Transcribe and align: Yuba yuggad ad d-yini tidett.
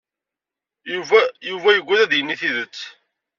Yuba 0.93 1.19
yuggad 1.47 1.99
ad 2.03 2.09
d-yini 2.11 2.35
tidett. 2.41 2.79